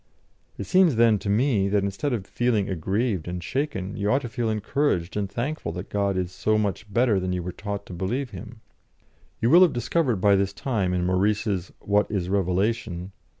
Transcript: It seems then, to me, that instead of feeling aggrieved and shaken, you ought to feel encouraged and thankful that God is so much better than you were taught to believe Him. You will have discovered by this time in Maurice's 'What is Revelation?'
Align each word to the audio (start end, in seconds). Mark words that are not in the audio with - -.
It 0.57 0.63
seems 0.63 0.95
then, 0.95 1.19
to 1.19 1.29
me, 1.29 1.69
that 1.69 1.83
instead 1.83 2.11
of 2.11 2.25
feeling 2.25 2.67
aggrieved 2.67 3.27
and 3.27 3.43
shaken, 3.43 3.95
you 3.95 4.09
ought 4.09 4.23
to 4.23 4.29
feel 4.29 4.49
encouraged 4.49 5.15
and 5.15 5.29
thankful 5.29 5.71
that 5.73 5.89
God 5.89 6.17
is 6.17 6.31
so 6.31 6.57
much 6.57 6.91
better 6.91 7.19
than 7.19 7.33
you 7.33 7.43
were 7.43 7.51
taught 7.51 7.85
to 7.85 7.93
believe 7.93 8.31
Him. 8.31 8.61
You 9.41 9.51
will 9.51 9.61
have 9.61 9.73
discovered 9.73 10.15
by 10.19 10.35
this 10.35 10.53
time 10.53 10.95
in 10.95 11.05
Maurice's 11.05 11.71
'What 11.81 12.09
is 12.09 12.29
Revelation?' 12.29 13.11